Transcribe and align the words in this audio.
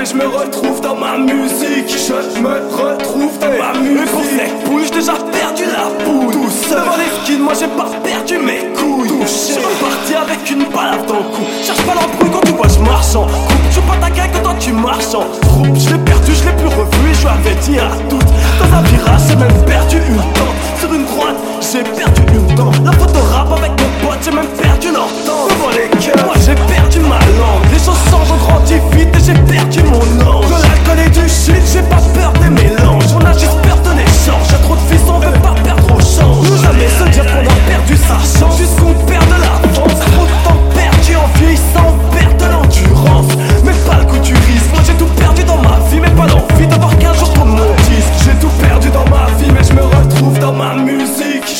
mais 0.00 0.06
je 0.06 0.14
me 0.14 0.26
retrouve 0.26 0.80
dans 0.80 0.96
ma 0.96 1.18
musique. 1.18 1.88
Je 1.88 2.40
me 2.40 2.54
retrouve 2.72 3.38
dans 3.38 3.48
ma 3.48 3.72
eh, 3.74 3.78
musique. 3.78 3.98
Mais 3.98 4.06
pour 4.06 4.24
cette 4.24 4.64
bouche, 4.64 4.90
déjà 4.90 5.12
perdu 5.12 5.64
la 5.64 6.04
boule. 6.04 6.32
Tout 6.32 6.50
seul. 6.50 6.80
Devant 6.80 6.96
les 6.96 7.10
skins, 7.24 7.42
moi 7.42 7.52
j'ai 7.58 7.68
pas 7.68 7.90
perdu 8.02 8.38
mes 8.38 8.72
couilles. 8.72 9.10
Je 9.20 9.54
pas 9.60 9.88
parti 9.88 10.14
avec 10.14 10.50
une 10.50 10.64
balle 10.72 11.04
dans 11.06 11.16
le 11.16 11.28
cou. 11.34 11.42
Cherche 11.62 11.82
pas 11.82 11.94
l'embrouille 11.94 12.30
quand 12.32 12.46
tu 12.46 12.52
vois, 12.52 12.68
je 12.68 12.80
marche 12.80 13.14
en 13.14 13.26
coupe. 13.26 13.68
Je 13.70 13.80
pas 13.80 13.96
ta 14.00 14.10
gueule 14.10 14.30
quand 14.32 14.42
toi 14.42 14.54
tu 14.58 14.72
marches 14.72 15.14
en 15.14 15.26
troupe. 15.42 15.76
Je 15.76 15.90
l'ai 15.90 15.98
perdu, 15.98 16.32
je 16.34 16.44
l'ai 16.44 16.56
plus 16.56 16.68
revu 16.68 17.10
et 17.10 17.14
je 17.14 17.26
l'avais 17.26 17.56
dit 17.60 17.78
à 17.78 17.90
toutes. 18.08 18.30
Dans 18.58 18.76
un 18.78 18.82
virage, 18.82 19.20
j'ai 19.28 19.36
même 19.36 19.64
perdu 19.66 19.96
une 20.08 20.16
dent. 20.16 20.52
Sur 20.80 20.94
une 20.94 21.04
droite, 21.04 21.36
j'ai 21.60 21.82
perdu 21.82 22.22
une 22.32 22.54
dent. 22.54 22.72
La 22.84 22.92
photo 22.92 23.20
rap 23.32 23.52
avec 23.52 23.72
mon 23.72 24.08
pote, 24.08 24.18
j'ai 24.24 24.32
même 24.32 24.48
perdu 24.56 24.92
leur. 24.92 25.08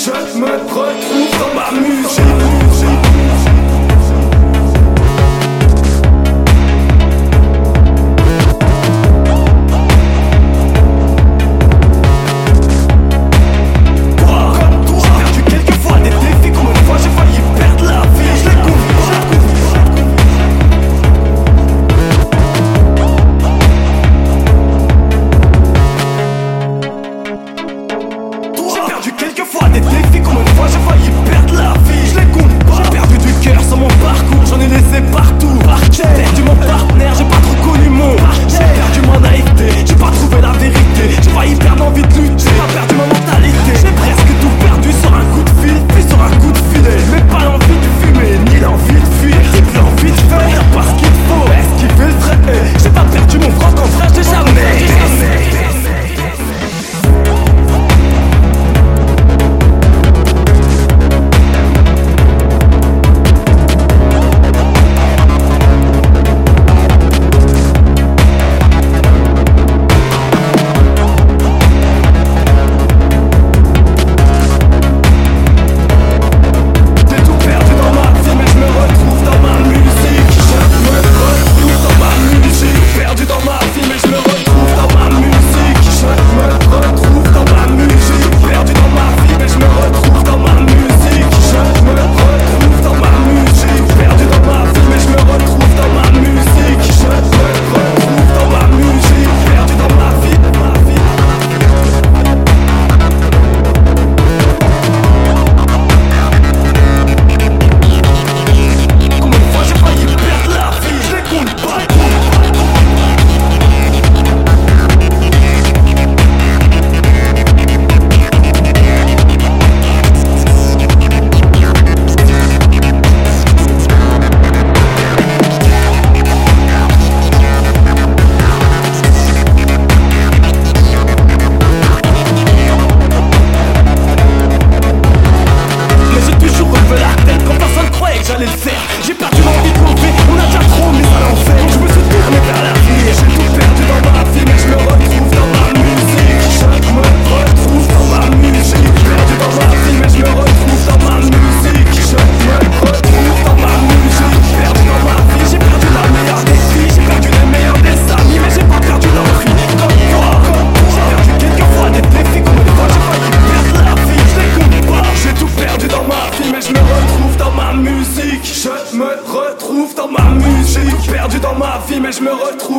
Je 0.02 0.10
me 0.38 0.46
retrouve 0.46 1.30
dans 1.38 1.54
ma 1.54 1.70
musique 1.78 2.09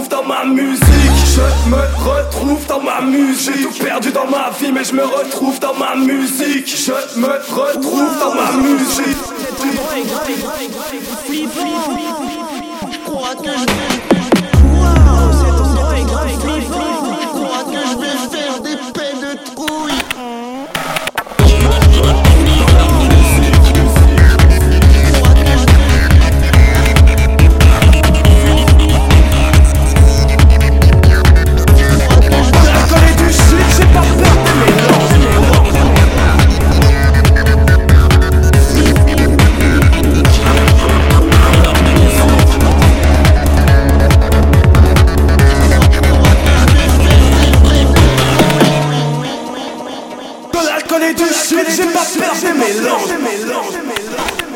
retrouve 0.01 0.09
dans 0.09 0.23
ma 0.23 0.45
musique. 0.45 0.85
Je 1.35 1.69
me 1.69 1.81
retrouve 2.09 2.65
dans 2.67 2.81
ma 2.81 3.01
musique. 3.01 3.53
J'ai 3.55 3.63
tout 3.63 3.83
perdu 3.83 4.11
dans 4.11 4.27
ma 4.27 4.49
vie 4.59 4.71
mais 4.71 4.83
je 4.83 4.93
me 4.93 5.03
retrouve 5.03 5.59
dans 5.59 5.75
ma 5.75 5.95
musique. 5.95 6.67
Je 6.67 7.19
me 7.19 7.27
retrouve 7.27 8.19
dans 8.19 8.35
ma 8.35 8.51
musique. 8.53 9.17
mélange, 53.21 53.77
mélange. 53.83 54.50